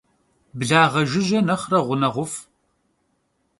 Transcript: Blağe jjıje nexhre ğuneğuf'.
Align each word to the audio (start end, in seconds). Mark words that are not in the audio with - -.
Blağe 0.57 0.99
jjıje 1.09 1.39
nexhre 1.47 1.79
ğuneğuf'. 1.85 2.37